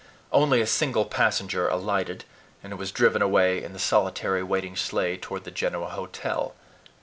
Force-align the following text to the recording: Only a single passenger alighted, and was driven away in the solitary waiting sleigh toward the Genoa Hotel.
Only 0.31 0.61
a 0.61 0.65
single 0.65 1.05
passenger 1.05 1.67
alighted, 1.69 2.23
and 2.63 2.79
was 2.79 2.91
driven 2.91 3.21
away 3.21 3.63
in 3.63 3.73
the 3.73 3.77
solitary 3.77 4.41
waiting 4.41 4.75
sleigh 4.75 5.15
toward 5.15 5.43
the 5.43 5.51
Genoa 5.51 5.89
Hotel. 5.89 6.55